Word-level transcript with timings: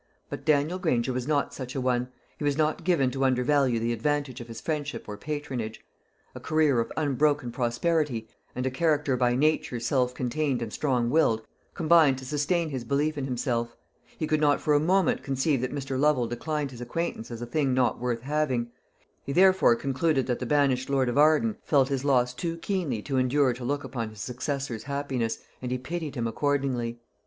But 0.31 0.45
Daniel 0.45 0.79
Granger 0.79 1.13
was 1.13 1.27
not 1.27 1.53
such 1.53 1.75
a 1.75 1.79
one; 1.79 2.07
he 2.39 2.43
was 2.43 2.57
not 2.57 2.83
given 2.83 3.11
to 3.11 3.23
undervalue 3.23 3.77
the 3.79 3.93
advantage 3.93 4.41
of 4.41 4.47
his 4.47 4.59
friendship 4.59 5.07
or 5.07 5.15
patronage. 5.15 5.85
A 6.33 6.39
career 6.39 6.79
of 6.79 6.91
unbroken 6.97 7.51
prosperity, 7.51 8.27
and 8.55 8.65
a 8.65 8.71
character 8.71 9.15
by 9.15 9.35
nature 9.35 9.79
self 9.79 10.15
contained 10.15 10.63
and 10.63 10.73
strong 10.73 11.11
willed, 11.11 11.45
combined 11.75 12.17
to 12.17 12.25
sustain 12.25 12.69
his 12.71 12.83
belief 12.83 13.15
in 13.15 13.25
himself. 13.25 13.75
He 14.17 14.25
could 14.25 14.41
not 14.41 14.59
for 14.59 14.73
a 14.73 14.79
moment 14.79 15.21
conceive 15.21 15.61
that 15.61 15.71
Mr. 15.71 15.99
Lovel 15.99 16.25
declined 16.25 16.71
his 16.71 16.81
acquaintance 16.81 17.29
as 17.29 17.43
a 17.43 17.45
thing 17.45 17.75
not 17.75 17.99
worth 17.99 18.21
having. 18.23 18.71
He 19.23 19.33
therefore 19.33 19.75
concluded 19.75 20.25
that 20.25 20.39
the 20.39 20.47
banished 20.47 20.89
lord 20.89 21.09
of 21.09 21.17
Arden 21.19 21.57
felt 21.61 21.89
his 21.89 22.03
loss 22.03 22.33
too 22.33 22.57
keenly 22.57 23.03
to 23.03 23.17
endure 23.17 23.53
to 23.53 23.63
look 23.63 23.83
upon 23.83 24.09
his 24.09 24.21
successor's 24.21 24.85
happiness, 24.85 25.43
and 25.61 25.69
he 25.71 25.77
pitied 25.77 26.15
him 26.15 26.25
accordingly. 26.25 26.99